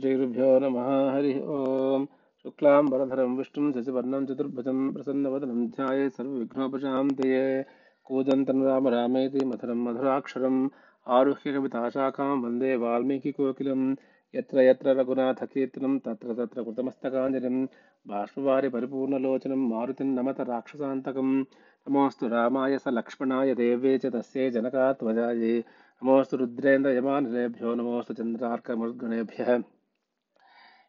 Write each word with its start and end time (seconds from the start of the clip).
श्रीगुरुभ्यो 0.00 0.58
नमः। 0.58 1.14
हरिः 1.14 1.42
ओम्। 1.42 2.06
शुक्लां 2.42 2.84
वरधरं 2.84 3.36
विष्णुं, 3.36 3.72
शशिवर्णं, 3.72 4.26
चतुर्भुजं, 4.26 4.92
प्रसन्नवदनं 4.92 5.66
ध्याये 5.66 6.10
सर्वविघ्नोपशान्तये। 6.10 7.64
कूजन्तं 8.04 8.62
राम 8.62 8.88
रामेति 8.88 9.44
मधुरं 9.44 9.74
मधुराक्षरम् 9.74 10.68
आरुह्य 11.08 11.52
कविताशाखां 11.52 12.38
वंदे 12.38 12.76
वाल्मीकिकोकिलं 12.76 13.94
यत्र 14.34 14.60
यत्र 14.60 14.88
रघुनाथकीर्तनं, 14.88 15.98
तत्र 15.98 16.34
तत्र 16.34 16.62
कृतमस्तकाञ्जलिं 16.62 17.66
बाष्पवारि 18.06 18.68
मारुतिं 19.56 20.06
नमत 20.06 20.40
राक्षसान्तकं 20.40 21.40
नमोऽस्तु 21.88 22.28
रामाय 22.28 22.78
स 22.78 22.84
लक्ष्मणाय 22.88 23.54
देव्ये 23.54 23.98
च 23.98 24.06
तस्यै 24.06 24.50
जनकात्मजायै। 24.50 25.64
नमोऽस्तु 26.02 26.36
रुद्रेन्द्रयमानिलेभ्यो 26.36 27.74
नमोऽस्तु 27.74 28.14
चन्द्रार्कमरुद्गणेभ्यः 28.14 29.62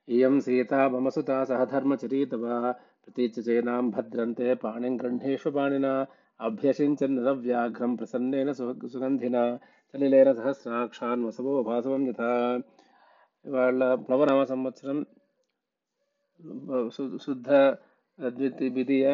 इयं 0.08 0.34
सीता 0.40 0.80
मम 0.88 1.08
सुता 1.10 1.36
सह 1.44 1.64
धर्मचरीतवा 1.66 2.56
प्रतीच्य 3.04 3.42
चेनां 3.42 3.78
भद्रन्ते 3.90 4.54
पाणिं 4.62 4.92
गृह्णेषु 5.00 5.50
पाणिना 5.50 5.92
अभ्यसिञ्चन् 6.40 7.16
नरव्याघ्रं 7.18 7.92
प्रसन्नेन 7.96 8.52
सु- 8.54 8.88
सुगन्धिना 8.90 9.44
సలిలేన 9.94 10.28
సహస్రాక్షాన్ 10.34 11.22
వసవో 11.26 11.52
భాసవం 11.62 12.02
యథా 12.08 12.30
ఇవాళ 13.44 13.78
ప్లవనామ 14.04 14.40
సంవత్సరం 14.44 14.98
శు- 16.90 17.18
శుద్ధ 17.18 17.48
ద్వితీ 18.18 18.66
ద్వితీయ 18.68 19.06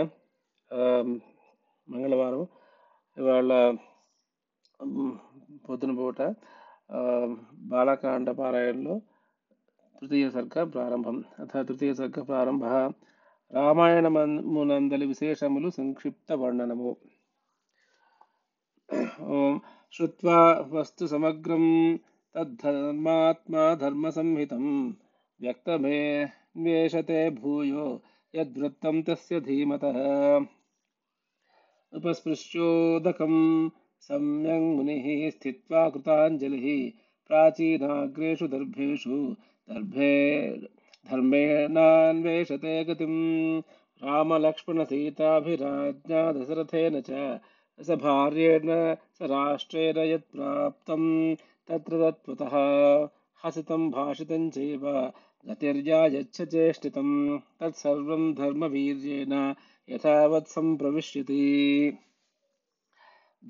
ఆ, 0.70 0.80
మంగళవారం 1.88 2.42
ఇవాళ 3.16 3.50
ఉమ్, 4.80 5.12
పొద్దున 5.64 5.92
పూట 5.96 6.18
ఆ, 6.90 7.00
బాలకాండ 7.70 8.30
పారాయణలో 8.38 8.94
తృతీయ 9.96 10.26
సర్గ 10.36 10.64
ప్రారంభం 10.74 11.16
అథ 11.42 11.52
తృతీయ 11.68 11.92
సర్గ 12.00 12.20
ప్రారంభ 12.30 12.64
రామాయణమునందలి 13.52 15.06
విశేషములు 15.12 15.70
సంక్షిప్త 15.80 16.32
వర్ణనము 16.42 16.92
ఓం 19.34 19.54
श्रुत्वा 19.94 20.36
वस्तु 20.70 21.06
समग्रं 21.06 21.64
तद्धर्मात्मा 22.34 23.64
धर्मसंहितं 23.74 24.64
व्यक्तमेन्वेषते 25.40 27.18
भूयो 27.40 27.84
यद्वृत्तं 28.34 29.00
तस्य 29.08 29.40
धीमतः 29.48 29.98
उपस्पृश्योदकं 31.92 33.34
सम्यङ् 34.08 34.66
मुनिः 34.76 35.06
स्थित्वा 35.30 35.82
कृताञ्जलिः 35.90 36.66
प्राचीनाग्रेषु 37.30 38.48
दर्भेषु 38.54 39.18
दर्भे 39.69 40.11
धर्मेणान्वेषते 41.09 42.73
गतिं 42.89 43.15
रामलक्ष्मणसीताभिराज्ञा 44.01 46.21
दशरथेन 46.37 46.95
च 47.09 47.11
स 47.79 47.97
भार्येण 48.03 48.69
स 49.19 49.29
राष्ट्रेण 49.31 49.97
यत्प्राप्तं 49.97 51.03
तत्र 51.69 51.99
तत्त्वतः 52.01 52.55
हसितं 53.43 53.81
भाषितं 53.91 54.43
चैव 54.57 54.83
गतिर्या 55.45 56.05
यच्छ 56.13 56.41
चेष्टितं 56.41 57.09
तत्सर्वं 57.61 58.33
धर्मवीर्येण 58.37 59.33
यथावत् 59.89 60.49
सम्प्रविश्यति 60.53 61.43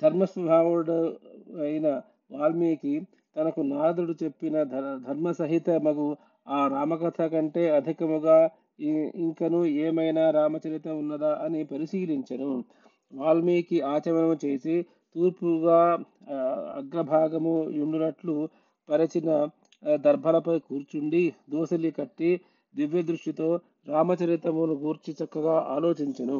धर्मस्वभावोड् 0.02 0.90
अयिन 0.90 1.86
वाल्मीकि 2.32 3.00
తనకు 3.38 3.62
నారదుడు 3.62 4.14
చెప్పిన 4.24 4.64
ధ- 4.64 5.00
ధర్మసహిత 5.08 5.70
మగు 5.70 6.08
ఆ 6.48 6.68
రామకథ 6.68 7.22
కంటే 7.28 7.70
అధికముగా 7.70 8.38
ఇంకను 9.16 9.66
ఏమైనా 9.66 10.32
రామచరిత 10.32 10.88
ఉన్నదా 10.88 11.42
అని 11.44 11.64
పరిశీలించను. 11.64 12.64
వాల్మీకి 13.14 13.82
ఆచమనం 13.82 14.38
చేసి 14.46 14.76
తూర్పుగా 15.16 15.80
అగ్రభాగము 16.76 17.54
ఉండునట్లు 17.84 18.50
పరిచిన 18.90 19.30
దర్భలపై 19.96 20.60
కూర్చుండి 20.60 21.34
దోసలి 21.50 21.92
కట్టి 21.92 22.32
దివ్య 22.76 23.02
దృష్టితో 23.02 23.60
రామచరితమును 23.88 24.74
గూర్చి 24.74 25.16
చక్కగా 25.24 25.60
ఆలోచించను. 25.70 26.40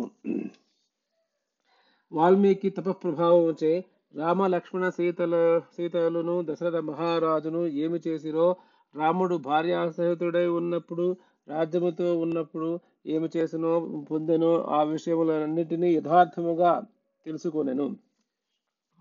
వాల్మీకి 2.12 2.70
తపఃప్రభావముచే 2.70 3.72
రామ 4.18 4.48
లక్ష్మణ 4.48 4.90
సీతల 4.90 5.62
సీతలను 5.76 6.46
దశరథ 6.50 6.76
మహారాజును 6.76 7.68
ఏమి 7.68 8.00
చేసిరో 8.08 8.56
రాముడు 8.96 9.36
భార్యాసహితుడై 9.36 10.48
ఉన్నప్పుడు 10.48 11.18
రాజ్యముతో 11.48 12.20
ఉన్నప్పుడు 12.20 12.80
ఏమి 13.08 13.30
చేసినో 13.38 14.04
పొందెనో 14.12 14.64
ఆ 14.64 14.84
విషయములన్నిటినీ 14.84 15.96
యథార్థముగా 15.96 16.86
తెలుసుకొనెను. 17.26 17.96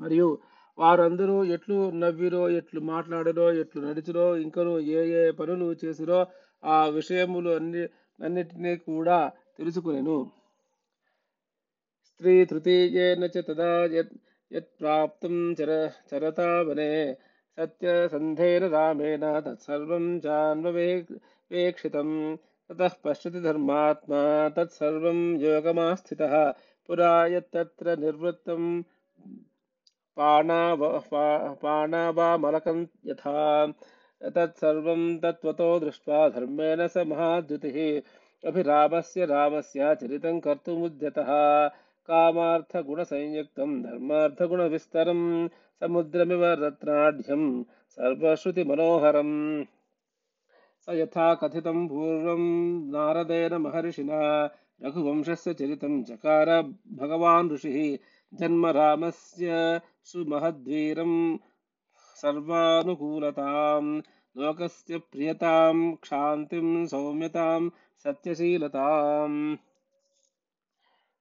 మరియు 0.00 0.38
వారందరూ 0.78 1.44
ఎట్లు 1.44 1.90
నవ్విరో 1.90 2.50
ఎట్లు 2.50 2.80
మాట్లాడిరో 2.80 3.52
ఎట్లు 3.52 3.82
నడిచిరో 3.82 4.36
ఇంకను 4.36 4.78
ఏ 4.78 5.10
ఏ 5.10 5.30
పనులు 5.30 5.76
చేసిరో 5.84 6.26
ఆ 6.64 6.86
విషయములు 6.86 7.50
అన్ని 7.50 7.82
అన్నిటినీ 8.24 8.76
కూడా 8.76 9.30
తెలుసుకునేను. 9.58 10.30
స్త్రీ 12.06 12.44
తృతీయేన 12.44 13.24
చ 13.24 13.40
తదా 13.40 13.86
यत्प्राप्तं 14.52 15.54
चर, 15.54 15.90
चरतावने 16.10 17.14
सत्यसन्धेन 17.56 18.64
रामेण 18.64 19.20
तत्सर्वं 19.40 20.18
चान्ववे 20.20 21.06
वेक्षितं 21.52 22.36
ततः 22.36 22.90
पश्यति 23.04 23.40
धर्मात्मा 23.40 24.48
तत्सर्वं 24.48 25.36
योगमास्थितः। 25.36 26.50
पुरा 26.86 27.26
यत्तत्र 27.26 27.98
निर्वृत्तं 27.98 28.82
पाणावामलकं 31.62 32.86
यथा। 33.06 33.66
तत्सर्वं 34.22 35.18
तत्त्वतो 35.18 35.80
दृष्ट्वा 35.80 36.28
धर्मेण 36.28 36.86
स 36.86 36.96
महाद्युतिः। 36.96 38.02
अभिरामस्य 38.48 39.26
रामस्य 39.26 39.94
चरित 39.94 40.22
कर्तुमुद्यतः। 40.44 41.30
कामार्थगुणसंयुक्तं, 42.08 43.82
धर्मार्थगुणविस्तरं 43.82 45.48
समुद्रमिव 45.48 46.44
रत्नाढ्यं 46.44 47.62
सर्वश्रुतिमनोहरम्। 47.88 49.64
स 50.80 50.86
यथा 50.88 51.34
कथितं 51.34 51.88
पूर्वं 51.88 52.40
नारदेन 52.90 53.54
महर्षिणा, 53.54 54.44
रघुवंशस्य 54.82 55.54
चरितं 55.54 56.04
चकार 56.04 56.62
भगवान् 56.92 57.52
ऋषिः 57.52 57.98
जन्म 58.34 58.66
रामस्य 58.66 59.80
सुमहद्वीरं 60.04 61.36
सर्वानुकूलतां 62.14 63.98
लोकस्य 64.36 64.98
प्रियतां, 64.98 65.94
क्षान्तिं, 65.94 66.86
सौम्यतां, 66.86 67.68
सत्यशीलताम्। 68.04 69.56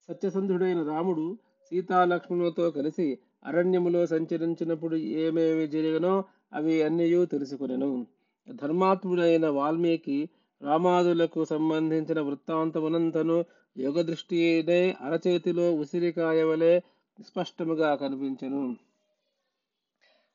సత్యసంధుడైన 0.10 0.84
రాముడు 0.84 1.38
సీతాలక్ష్మణులతో 1.72 2.72
కలిసి 2.72 3.18
అరణ్యములో 3.46 4.06
సంచరించినప్పుడు 4.06 4.96
ఏమేమి 4.96 5.68
జరిగినో 5.68 6.24
అవి 6.54 6.84
అన్నయూ 6.84 7.26
తెలుసుకునేను. 7.26 8.06
ధర్మాత్ముడైన 8.52 9.48
వాల్మీకి 9.50 10.18
రామాదులకు 10.62 11.46
సంబంధించిన 11.46 12.20
వృత్తాంతమునంతను 12.22 13.46
యోగదృష్టినే 13.78 14.96
అరచేతిలో 15.02 15.66
ఉసిరికాయ 15.76 16.44
వలె 16.44 16.74
స్పష్టముగా 17.20 17.96
కనిపించెను. 17.96 18.76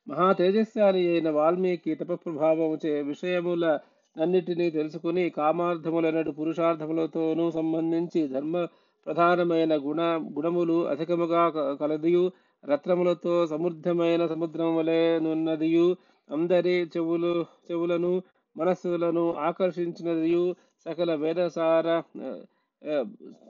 మహా 0.07 0.33
తేజస్శాలి 0.33 1.01
అయిన 1.09 1.29
వాల్మీకి 1.29 1.95
తపప్రభావముచే 1.95 3.01
విషయముల 3.01 3.65
అన్నిటినీ 4.15 4.69
తెలుసుకుని 4.69 5.29
కామార్థములనటు 5.29 6.31
పురుషార్థములతోనూ 6.31 7.51
సంబంధించి 7.51 8.27
ధర్మ 8.27 8.55
ప్రధానమైన 9.05 9.77
గుణ 9.77 10.01
గుణములు 10.37 10.87
అధికముగా 10.87 11.49
క- 11.49 11.77
కలదియు. 11.79 12.31
రత్నములతో 12.65 13.47
సమృద్ధమైన 13.47 14.27
సముద్రం 14.27 14.75
వలె 14.75 15.19
నున్నదియు. 15.19 15.95
అందరి 16.31 16.89
చెవులు 16.97 17.45
చెవులను 17.71 18.21
మనస్సులను 18.57 19.33
ఆకర్షించినదియు. 19.33 20.55
సకల 20.85 21.15
వేదసార 21.15 22.01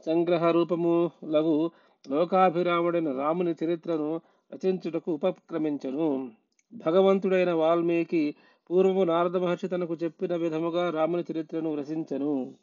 సంగ్రహ 0.06 0.51
రూపము 0.51 1.12
లఘు 1.25 1.71
లోకాభిరాముడైన 2.09 3.18
రాముని 3.18 3.56
చరిత్రను 3.65 4.21
రచించుటకు 4.53 5.12
ఉపక్రమించను. 5.12 6.31
భగవంతుడైన 6.74 7.51
వాల్మీకి 7.51 8.36
పూర్వము 8.71 9.03
నారద 9.03 9.38
మహర్షి 9.38 9.68
తనకు 9.68 9.94
చెప్పిన 9.94 10.36
విధముగా 10.36 10.89
రాముని 10.89 11.24
చరిత్రను 11.31 11.75
రచించెను. 11.75 12.53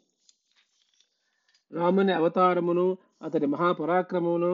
రాముని 1.71 2.13
అవతారమును 2.13 2.97
అతని 3.21 3.47
మహాపరాక్రమమును 3.47 4.53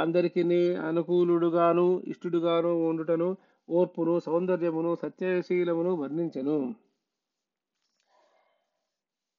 అందరికీ 0.00 0.42
అనుకూలుడుగాను 0.74 1.86
ఇష్టుడుగాను 2.06 2.72
ఉండుటను 2.88 3.36
ఓర్పును 3.68 4.14
సౌందర్యమును 4.20 4.96
సత్యశీలమును 5.02 5.92
వర్ణించను. 5.94 6.58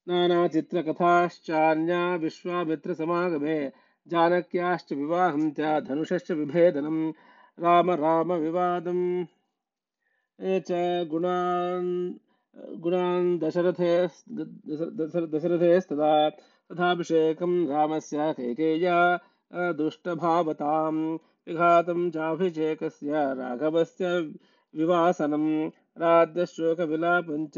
నానా 0.08 0.40
చిత్రకథాశ్చాన్యా 0.46 2.02
విశ్వామిత్ర 2.16 2.94
సమాగమే 2.94 3.58
జానక్యాశ్చ 4.08 4.96
వివాహం 4.96 5.44
చ 5.60 5.80
ధనుషశ్చ 5.80 6.34
విభేదనం 6.34 6.98
రామ 7.60 7.92
రామ 7.92 8.34
వివాదం. 8.36 9.00
చ 10.70 10.72
గుణాన్ 11.14 11.92
గుణాన్ 12.86 13.30
దశరథే 13.40 13.92
దశరథేస్తదా 15.34 16.12
तथाभिषेकं 16.72 17.54
रामस्य 17.70 18.32
कैकेय्या 18.38 18.98
दुष्टभावतां 19.78 20.94
विघातं 21.48 22.10
चाभिषेकस्य 22.12 23.24
राघवस्य 23.40 24.12
विवासनं 24.74 25.46
राज्यशोकविलापं 26.02 27.46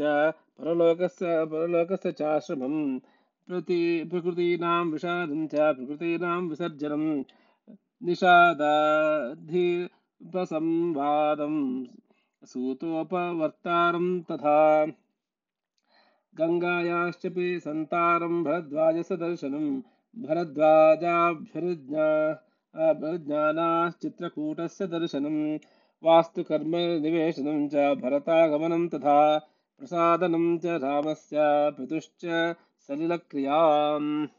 परलोकस्य 0.60 1.44
परलोकस्य 1.52 2.12
चाश्रमं 2.20 2.76
प्रति 3.48 3.80
प्रकृतीनां 4.10 4.84
विषादं 4.90 5.46
च 5.54 5.54
प्रकृतीनां 5.76 6.40
विसर्जनं 6.48 7.04
निषादाधिपसंवादं 8.06 8.64
सूतोपवर्तारं 12.52 14.08
तथा 14.30 14.58
गङ्गायाश्चपि 16.35 17.59
सन्तारं 17.59 18.43
भरद्वाजसदर्शनं 18.43 19.81
भरद्वाजाभ्यनुज्ञा 20.17 22.31
अभिज्ञानाश्चित्रकूटस्य 22.75 24.87
दर्शनं 24.87 25.57
वास्तुकर्मनिवेशनं 26.03 27.67
च 27.67 28.01
भरतागमनं 28.01 28.87
तथा 28.87 29.37
प्रसादनं 29.81 30.57
च 30.57 30.65
रामस्य 30.81 31.37
पितुश्च 31.77 32.25
సలిలక్రియాం 32.89 34.29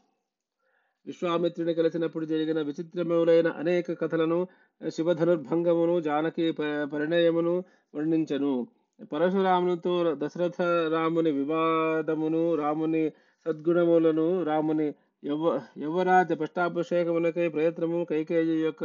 విశ్వామిత్రుని 1.07 1.73
కలిసినప్పుడు 1.73 2.25
జరిగిన 2.25 2.61
విచిత్రములైన 2.61 3.53
అనేక 3.57 4.01
కథలను 4.01 4.47
శివధనుర్భంగమును 4.81 6.01
జానకి 6.01 6.51
ప- 6.51 6.89
పరిణయమును 6.93 7.63
వర్ణించను 7.93 8.67
పరశురామునితో 9.12 10.14
దశరథ 10.18 10.60
రాముని 10.92 11.30
వివాదమును 11.30 12.54
రాముని 12.54 13.02
సద్గుణములను 13.46 14.42
రాముని 14.42 14.88
యవ 15.24 15.44
యవరాజ 15.78 16.32
పట్టాభిషేకములకై 16.32 17.48
ప్రయత్నము 17.48 18.04
కైకేయి 18.04 18.56
యొక్క 18.62 18.84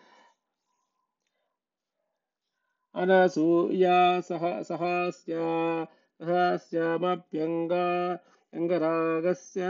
అనసూయా 2.96 4.20
సహ 4.20 4.62
సహాస్యా 4.62 5.88
సహాస్యామప్యంగా 6.22 8.20
अङ्गरागस्य 8.57 9.62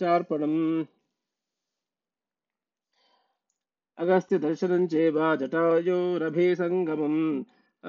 चार्पणम्। 0.00 0.60
अगस्त्यदर्शनं 4.02 4.82
चेव 4.92 5.16
जटायोरभिसङ्गमम्। 5.40 7.18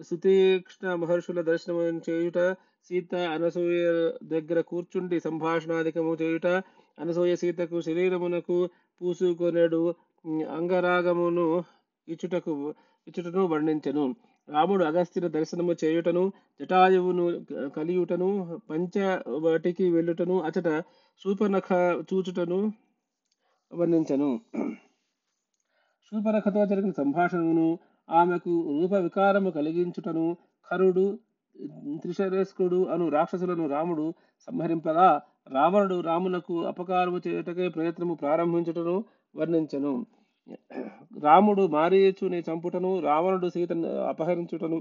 సుతీక్ష్ణ 0.00 0.94
మహర్షుల 0.94 1.40
దర్శనం 1.40 1.98
చేయుట 2.08 2.38
సీత 2.90 3.14
అనసూయ 3.34 3.82
దగ్గర 4.24 4.60
కూర్చుండి 4.60 5.20
సంభాషణాధికము 5.20 6.12
చేయుట 6.22 6.46
అనసూయ 6.98 7.34
సీతకు 7.36 7.80
శరీరమునకు 7.80 8.58
పూసుకొనెడు 9.00 9.82
అంగరాగమును 10.56 11.46
ఇచ్చుటకు 12.08 12.54
ఇచ్చుటను 13.06 13.42
వర్ణించెను. 13.46 14.04
రాముడు 14.52 14.82
అగస్త్యుని 14.84 15.28
దర్శనము 15.28 15.72
చేయుటను 15.82 16.24
జటాయువును 16.60 17.26
కలియుటను 17.76 18.28
పంచవటికి 18.70 19.86
వెళ్ళుటను 19.90 20.36
అచట 20.40 20.68
శూపనఖ 21.20 21.68
చూచుటను 22.08 22.60
వర్ణించెను. 23.72 24.30
శూపనఖతో 26.12 26.62
జరిగిన 26.66 26.92
సంభాషణను 26.98 27.68
ఆమెకు 28.08 28.54
రూప 28.70 28.92
వికారము 29.06 29.50
కలిగించుటను 29.50 30.26
ఖరుడు 30.68 31.06
త్రిశరేస్కుడు 32.02 32.80
అను 32.92 33.04
రాక్షసులను 33.08 33.64
రాముడు 33.68 34.06
సంహరింపగా 34.48 35.08
రావణుడు 35.50 35.96
రామునకు 36.00 36.54
అపకారము 36.64 37.18
చేయటకే 37.26 37.66
ప్రయత్నము 37.68 38.14
ప్రారంభించుటను 38.14 38.96
వర్ణించెను. 39.34 39.92
రాముడు 41.22 41.62
మారీచుని 41.66 42.38
చంపుటను 42.38 42.90
రావణుడు 43.00 43.48
సీతను 43.48 43.90
అపహరించుటను 44.02 44.78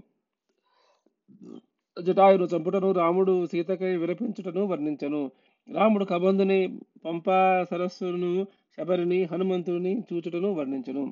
జటాయును 1.97 2.45
చంపుటను 2.45 2.89
రాముడు 2.91 3.33
సీతకై 3.45 3.91
విలపించుటను 3.97 4.61
వర్ణించను. 4.65 5.21
రాముడు 5.69 6.05
కబంధుని 6.05 6.59
పంపా 7.05 7.39
సరస్సును 7.71 8.31
శబరిని 8.77 9.19
హనుమంతుని 9.23 9.93
చూచుటను 10.07 10.49
వర్ణించను. 10.53 11.03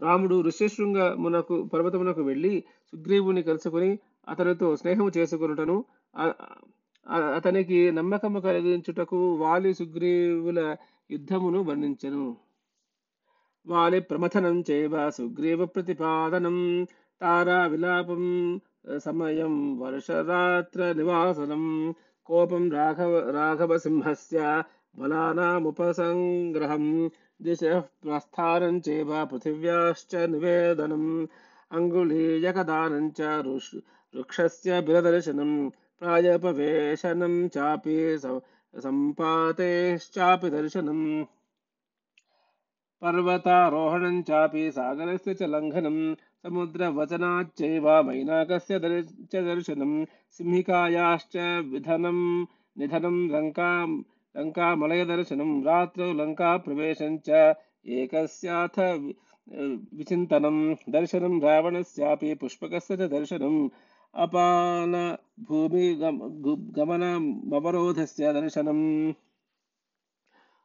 రాముడు 0.00 0.36
ఋష్యశృంగమునకు 0.42 1.56
పర్వతమునకు 1.62 2.22
వెళ్ళి 2.22 2.54
సుగ్రీవుని 2.92 3.42
కలుసుకొని 3.42 3.90
అతనితో 4.28 4.68
స్నేహము 4.76 5.10
చేసుకునుటను 5.18 5.76
అతనికి 7.36 7.78
నమ్మకము 7.90 8.40
కలిగించుటకు 8.40 9.18
వాలి 9.34 9.74
సుగ్రీవుల 9.74 10.60
యుద్ధమును 11.10 11.60
వర్ణించెను. 11.62 12.24
వాలి 13.66 14.00
ప్రమథనం 14.00 14.64
చేవ 14.70 15.10
సుగ్రీవ 15.10 15.64
ప్రతిపాదనం 15.66 16.58
తారా 17.20 17.66
విలాపం 17.66 18.22
సమయం 18.98 19.54
వర్షరాత్ర 19.80 20.92
నివాసనం 20.92 21.64
కోపం 22.28 22.70
రాఘవ 22.70 23.12
రాఘవసింహస్య 23.30 24.38
బలానాముపసంగ్రహం 24.98 26.84
దిశ 27.42 27.62
ప్రస్థానం 28.04 28.82
చేవ 28.88 29.10
పృథివ్యాశ్చ 29.24 30.26
నివేదనం 30.26 31.04
అంగుళీయకదానం 31.72 33.06
చ 33.20 33.28
ఋష్ 33.46 33.74
బిరదర్శనం 34.80 35.52
ప్రాయపవేశనం 36.02 37.34
చాపి 37.58 37.96
सम्पातेश्चापि 38.78 40.50
दर्शनम्। 40.50 41.24
पर्वतारोहणं 43.02 44.20
चापि 44.28 44.70
सागरस्य 44.70 45.34
च 45.34 45.42
लङ्घनं 45.54 45.96
समुद्रवचनाच्चैव 46.42 47.86
मैनाकस्य 48.08 48.78
दर्, 48.78 49.00
च 49.32 49.42
दर्शनं 49.48 49.92
सिंहिकायाश्च 50.36 51.36
विधनं 51.72 52.18
निधनं 52.78 53.16
लङ्का 53.34 53.70
लङ्कामलयदर्शनं 54.36 55.52
रात्रौ 55.68 56.12
लङ्काप्रवेशं 56.20 57.16
च 57.28 57.54
एकस्याथ 58.00 58.78
विचिन्तनं 59.98 60.58
दर्शनं 60.96 61.40
रावणस्यापि 61.42 62.34
पुष्पकस्य 62.40 62.96
च 62.96 63.10
दर्शनं 63.16 63.56
అపాన 64.14 64.94
భూమి 65.40 65.84
గమనమవరోధస్య 66.78 68.32
దర్శనం 68.32 68.80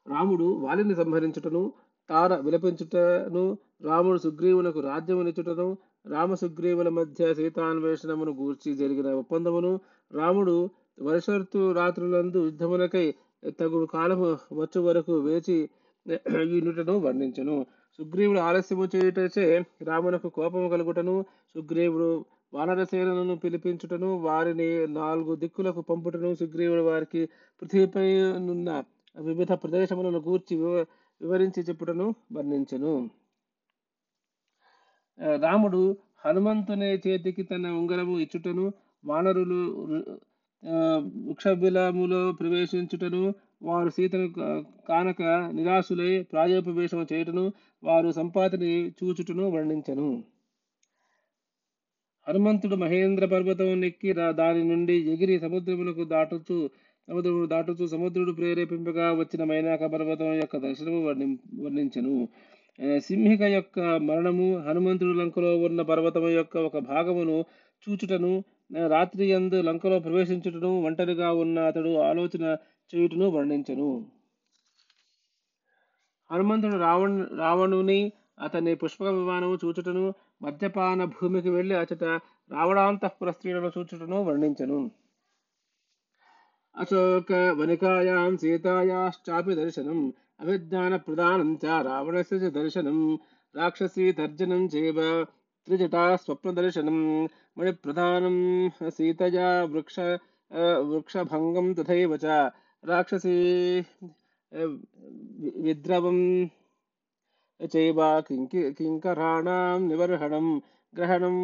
రాముడు 0.06 0.48
వాలిని 0.56 0.96
సంహరించుటను 0.96 1.62
తార 2.10 2.34
విలపించుటను 2.38 3.44
రాముడు 3.82 4.18
సుగ్రీవునకు 4.18 4.80
రాజ్యమునిచ్చుటను 4.80 5.68
రామ 6.06 6.34
సుగ్రీవుల 6.34 6.90
మధ్య 6.90 7.34
సీతాన్వేషణమును 7.34 8.32
గూర్చి 8.32 8.72
జరిగిన 8.76 9.08
ఒప్పందమును 9.14 9.72
రాముడు 10.12 10.56
వర్షర్తు 11.02 11.72
రాత్రులందు 11.72 12.42
యుద్ధమునకై 12.46 13.08
తగు 13.60 13.86
కాలము 13.86 14.28
వచ్చు 14.54 14.80
వరకు 14.82 15.14
వేచి 15.20 15.58
యూనిటను 16.52 16.94
వర్ణించను. 16.98 17.56
సుగ్రీవుడు 18.00 18.40
ఆలస్యము 18.40 18.86
చేయుటచే 18.86 19.46
రామునకు 19.82 20.30
కోపము 20.30 20.68
కలుగుటను 20.70 21.16
సుగ్రీవుడు 21.56 22.10
వానరసేనను 22.54 23.36
పిలిపించుటను 23.36 24.18
వారిని 24.18 24.88
నాలుగు 24.88 25.36
దిక్కులకు 25.36 25.82
పంపుటను 25.82 26.34
సుగ్రీవుడు 26.34 26.82
వారికి 26.82 27.26
పృథ్వీపై 27.62 28.16
నున్న 28.38 28.84
వివిధ 29.22 29.52
ప్రదేశములను 29.54 30.20
గూర్చి 30.20 30.58
వివ- 30.58 30.86
వివరించి 31.22 31.62
చెప్పుటను 31.62 32.16
వర్ణించను. 32.34 33.10
రాముడు 35.20 35.98
హనుమంతుని 36.26 37.02
చేతికి 37.08 37.44
తన 37.44 37.68
ఉంగరము 37.68 38.20
ఇచ్చుటను 38.20 38.74
వానరులు 39.06 39.60
వృక్షబిలములో 41.28 42.32
ప్రవేశించుటను 42.32 43.34
వారు 43.64 43.90
సీతను 43.90 44.28
కానక 44.90 45.22
నిరాశులై 45.54 46.24
ప్రాయోపవేశము 46.24 47.06
చేయుటను 47.14 47.54
వారు 47.84 48.12
సంపాతిని 48.12 48.90
చూచుటను 48.90 49.50
వర్ణించెను. 49.52 50.24
హనుమంతుడు 52.28 52.76
మహేంద్ర 52.76 53.26
పర్వతం 53.26 53.68
నెక్కి 53.82 54.12
దాని 54.40 54.62
నుండి 54.64 54.96
ఎగిరి 55.14 55.36
సముద్రములకు 55.40 56.04
దాటుచు 56.14 56.58
సముద్రమును 57.08 57.46
దాటుచు 57.46 57.86
సముద్రుడు 57.86 58.32
ప్రేరేపింపగా 58.32 59.08
వచ్చిన 59.20 59.44
మైనాక 59.44 59.84
పర్వతం 59.86 60.32
యొక్క 60.34 60.58
దర్శనము 60.58 61.00
వర్ణి 61.08 61.28
వర్ణించెను. 61.64 62.14
సింహిక 63.00 63.44
యొక్క 63.58 63.80
మరణము 64.08 64.48
హనుమంతుడు 64.66 65.14
లంకలో 65.20 65.52
ఉన్న 65.68 65.82
పర్వతము 65.82 66.30
యొక్క 66.30 66.56
ఒక 66.70 66.78
భాగమును 66.90 67.38
చూచుటను 67.84 68.32
రాత్రి 68.88 69.26
ఎందు 69.38 69.58
లంకలో 69.62 69.98
ప్రవేశించుటను 70.00 70.72
ఒంటరిగా 70.88 71.30
ఉన్న 71.44 71.58
అతడు 71.70 71.92
ఆలోచన 72.10 72.44
చేయుటను 72.94 73.28
వర్ణించెను. 73.36 73.90
హనుమంతుడు 76.30 76.78
రావణ్ 76.78 77.18
రావణుని 77.38 78.00
అతని 78.46 78.72
పుష్పక 78.76 79.10
విమానము 79.18 79.56
చూచుటను 79.64 80.06
మద్యపాన 80.41 81.05
భూమికి 81.15 81.51
వెళ్లి 81.51 81.75
అచట 81.77 82.05
రావణాంతఃపుర 82.51 83.31
స్త్రీలను 83.31 83.71
చూచుటను 83.75 84.19
వర్ణించెను 84.27 84.79
అశోక 86.75 87.31
వనికాయాం 87.59 88.33
సీతాయాశ్చాపి 88.43 89.55
దర్శనం 89.59 89.99
అవిజ్ఞాన 90.41 90.97
ప్రదానం 91.05 91.51
చ 91.63 91.83
రావణస్య 91.87 92.37
చ 92.43 92.51
దర్శనం 92.57 92.99
రాక్షసీ 93.55 94.07
తర్జనం 94.19 94.63
చేవ 94.75 94.99
త్రిజటా 95.69 96.05
స్వప్న 96.17 96.51
దర్శనం 96.59 96.99
మణిప్రధానం 97.57 98.37
సీతయా 98.97 99.49
వృక్ష 99.73 99.97
ఆ, 100.51 100.63
వృక్షభంగం 100.87 101.67
తథైవ 101.75 102.13
చ 102.17 102.27
चैव 107.74 108.00
किङ्कराणां 108.30 109.80
निवर्हणं 109.88 110.48
ग्रहणं 110.98 111.38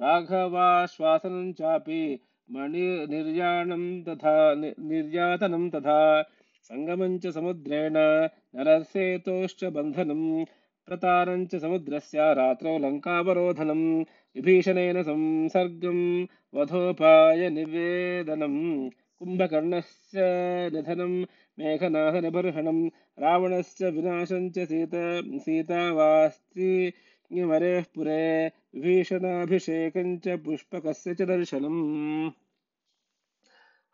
राघवाश्वासनं 0.04 1.52
चापि 1.58 2.02
मणिनिर्याणं 2.54 3.84
तथा 4.08 4.34
निर्यातनं 4.54 5.68
तथा 5.74 6.00
सङ्गमं 6.68 7.14
च 7.18 7.32
समुद्रेण 7.36 7.96
नरसेतोश्च 8.56 9.64
बन्धनं 9.76 10.24
प्रतारं 10.88 11.46
च 11.46 11.60
समुद्रस्य 11.66 12.26
रात्रौ 12.40 12.74
लङ्कावरोधनम्। 12.86 13.86
विभीषणेन 14.36 15.02
संसर्गं 15.02 15.98
वधोपायनिवेदनं 16.58 18.54
कुम्भकर्णस्य 19.18 20.20
निधनं 20.74 21.12
मेघनाथनिबर्हणं 21.58 22.78
रावणस्य 23.22 23.90
विनाशं 23.96 24.48
च 24.56 24.66
सीत 24.68 24.94
सीतावास्ति 25.44 26.70
वरेः 27.50 27.82
पुरे 27.94 28.22
विभीषणाभिषेकं 28.74 30.16
च 30.24 30.38
पुष्पकस्य 30.44 31.14
च 31.14 31.22
दर्शनम् 31.32 31.82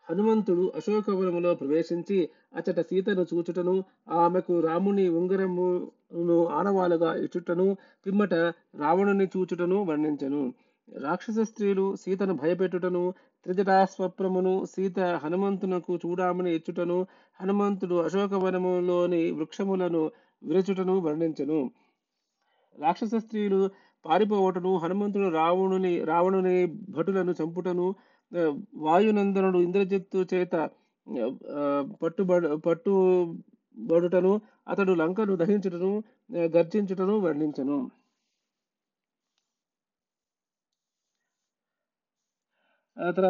హనుమంతుడు 0.09 0.63
అశోకవనములో 0.75 1.55
ప్రవేశించి 1.55 2.17
అచట 2.55 2.79
సీతను 2.81 3.23
చూచుటను 3.31 3.73
ఆమెకు 4.13 4.59
రాముని 4.59 5.09
ఉంగరమును 5.09 6.37
ఆనవాలుగా 6.49 7.15
ఇచ్చుటను 7.15 7.67
పిమ్మట 8.05 8.33
రావణుని 8.75 9.25
చూచుటను 9.25 9.77
వర్ణించెను. 9.83 10.41
రాక్షస 10.87 11.39
స్త్రీలు 11.39 11.95
సీతను 11.95 12.33
భయపెట్టుటను 12.33 13.03
త్రిజటాస్వప్రమును 13.45 14.65
సీత 14.65 14.99
హనుమంతునకు 15.23 15.93
చూడామని 15.95 16.51
ఇచ్చుటను 16.55 16.97
హనుమంతుడు 17.39 17.97
అశోకవనములోని 17.99 19.31
వృక్షములను 19.31 20.01
విరచుటను 20.41 20.95
వర్ణించెను. 20.99 21.59
రాక్షస 22.75 23.15
స్త్రీలు 23.17 23.61
పారిపోవటను 24.05 24.77
హనుమంతుడు 24.77 25.29
రావణుని 25.29 25.93
రావణుని 26.03 26.57
భటులను 26.89 27.31
చంపుటను 27.31 27.87
వాయునందనుడు 28.81 29.59
ఇంద్రజిత్తు 29.65 30.19
చేత 30.33 30.55
పట్టుబడు 32.01 32.47
పట్టుబడ 32.65 33.31
పట్టుబడుటను 33.77 34.33
అతడు 34.67 34.93
లంకను 35.01 35.35
దహించుటను 35.41 35.91
గర్జించుటను 36.55 37.15
వర్ణించను. 37.25 37.77
అతర 42.97 43.25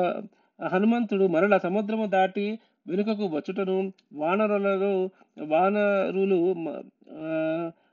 హనుమంతుడు 0.59 1.25
మరల 1.27 1.55
సముద్రము 1.57 2.05
దాటి 2.15 2.45
వెనుకకు 2.85 3.25
వచ్చుటను 3.35 3.75
వానరులలో 4.21 4.91
వానరులు 5.51 6.39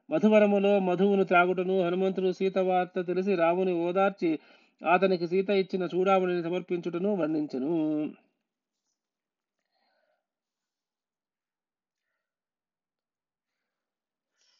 మధువరములో 0.08 0.72
మధువును 0.88 1.24
త్రాగుటను 1.24 1.76
హనుమంతుడు 1.86 2.30
సీత 2.38 2.58
వార్త 2.68 2.98
తెలిసి 3.08 3.32
రాముని 3.34 3.72
ఓదార్చి 3.86 4.30
అతనికి 4.82 5.26
సీత 5.28 5.50
ఇచ్చిన 5.62 5.84
చూడామణిని 5.94 6.42
సమర్పించుటను 6.42 7.10
వర్ణించను. 7.14 7.72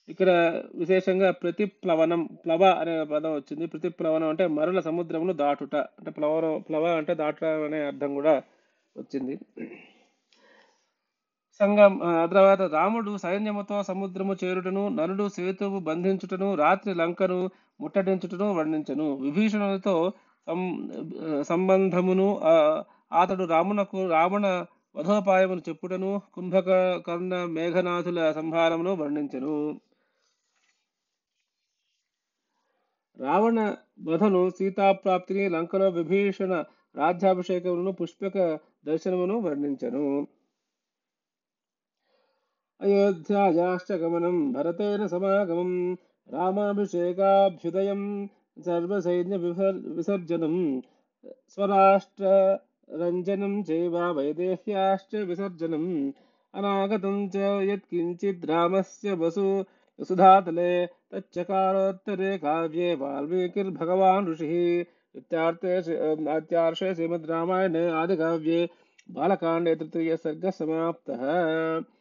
ఇక్కడ 0.09 0.31
విశేషంగా 0.75 1.29
ప్రతిప్లవనం 1.31 2.21
ప్లవ 2.45 2.63
అనే 2.81 2.95
పదం 3.05 3.33
వచ్చింది. 3.35 3.67
ప్రతిప్లవనం 3.67 4.29
అంటే 4.29 4.47
మరల 4.59 4.81
సముద్రమును 4.81 5.33
దాటుట. 5.33 5.75
అంటే 5.99 6.11
ప్లవ 6.11 6.35
ప్లవ 6.69 6.85
అంటే 6.97 7.15
దాటుట 7.15 7.45
అనే 7.67 7.81
అర్థం 7.87 8.15
కూడా 8.15 8.35
వచ్చింది. 8.97 9.35
సంగం 11.61 12.03
ఆ 12.03 12.27
తర్వాత 12.27 12.63
రాముడు 12.63 13.17
సైన్యముతో 13.17 13.83
సముద్రము 13.83 14.37
చేరుటను 14.45 14.89
నలుడు 14.89 15.29
సేతువు 15.29 15.79
బంధించుటను 15.79 16.55
రాత్రి 16.55 16.95
లంకను 16.95 17.51
ముట్టడించుటను 17.81 18.55
వర్ణించను. 18.55 19.17
విభీషణులతో 19.17 20.13
సం- 20.47 21.43
సంబంధమును 21.43 22.41
అతడు 23.21 23.45
రామునకు 23.45 24.09
రావణ 24.09 24.65
వధోపాయమును 24.97 25.61
చెప్పుటను 25.69 26.23
కుంభక 26.35 26.97
కర్ణ 26.97 27.45
మేఘనాథుల 27.45 28.33
సంహారమును 28.33 28.95
వర్ణించను. 28.95 29.81
రావణ 33.19 33.75
వధను 34.05 34.51
సీతాప్రాప్తిని 34.51 35.49
లంకలో 35.49 35.89
విభీషణ 35.89 36.65
రాజ్యాభిషేకమును 36.97 37.93
పుష్పక 37.93 38.59
దర్శనమును 38.87 39.41
వర్ణించెను. 39.41 40.27
अयोध्यायाश्च 42.81 43.93
गमनं 43.93 44.53
भरतेन 44.53 45.07
समागमं 45.07 45.97
रामाभिषेकाभ्युदयं 46.35 48.27
सर्वसैन्यविसर्जनं 48.59 50.81
स्वराष्ट्ररञ्जनं 51.49 53.63
चैव 53.63 53.99
वैदेह्याश्च 53.99 55.15
विसर्जनम् 55.15 56.13
अनागतं 56.55 57.29
च 57.29 57.71
यत्किञ्चिद् 57.71 58.45
रामस्य 58.45 59.13
वसु 59.13 59.65
वसुधातले, 60.01 60.87
तच्चकारोत्तरे 60.87 62.39
काव्ये 62.39 62.95
वाल्मीकिर्भगवान् 62.95 64.29
ऋषिः, 64.29 64.85
इत्यार्थे 65.17 65.79
इत्यार्षे 65.79 66.95
श्रीमद् 66.95 67.31
रामायणे 67.31 67.91
आदिकाव्ये 67.91 68.69
बालकाण्डे 69.11 69.77
तृतीयसर्गः 69.77 70.51
समाप्तः। 70.51 71.96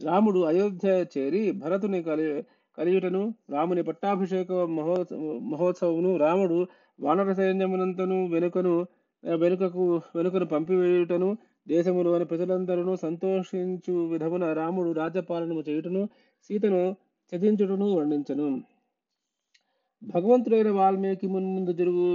రాముడు 0.00 0.40
అయోధ్య 0.40 1.06
చేరి 1.14 1.52
భరతుని 1.52 2.02
కలి 2.02 2.26
కలియుటను 2.78 3.22
రాముని 3.50 3.82
పట్టాభిషేక 3.82 4.52
మహో 4.76 4.94
మహోత్సవమును 5.50 6.16
రాముడు 6.16 6.58
వానర 7.00 7.32
సైన్యమునంతను 7.32 8.26
వెనుకను 8.26 8.74
వెనుకకు 9.24 9.84
వెనుకను 10.16 10.46
పంపివేయుటను 10.46 11.28
దేశములోని 11.68 12.24
ప్రజలందరూ 12.24 12.96
సంతోషించు 12.96 14.06
విధమున 14.06 14.52
రాముడు 14.52 14.92
రాజ్యపాలనము 14.92 15.62
చేయుటను 15.68 16.02
సీతను 16.50 16.82
చదించుటను 17.32 17.86
వర్ణించను. 17.96 18.48
భగవంతుడైన 20.02 20.70
వాల్మీకి 20.70 21.26
మున్ముందు 21.26 21.72
జరుగు 21.72 22.06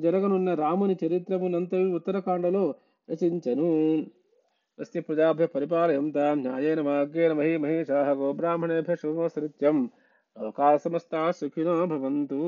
జరగనున్న 0.00 0.54
రాముని 0.54 0.96
చరిత్రమునంతవి 1.04 1.86
ఉత్తరకాండలో 1.92 2.64
రచించను. 3.08 3.70
तस्य 4.80 5.00
प्रजाभ्यः 5.00 5.46
परिपालयन्तां 5.54 6.36
न्यायेन 6.36 6.80
मार्गेण 6.80 7.32
मही 7.38 7.58
महेशाः 7.64 8.12
गोब्राह्मणेभ्यः 8.20 8.96
शुभमस्तु 9.02 9.40
नित्यं 9.40 9.82
लोकाः 10.42 10.76
समस्ताः 10.76 11.30
सुखिनो 11.40 11.74
भवन्तु। 11.86 12.40